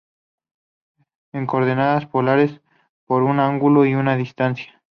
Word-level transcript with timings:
En 1.31 1.45
coordenadas 1.45 2.07
polares, 2.07 2.59
por 3.05 3.21
un 3.21 3.39
ángulo 3.39 3.85
y 3.85 3.93
una 3.93 4.17
distancia. 4.17 4.81